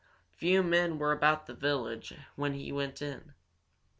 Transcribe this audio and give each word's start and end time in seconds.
Few 0.31 0.63
men 0.63 0.97
were 0.97 1.11
about 1.11 1.45
the 1.45 1.53
village 1.53 2.11
when 2.35 2.55
he 2.55 2.71
went 2.71 3.03
in. 3.03 3.35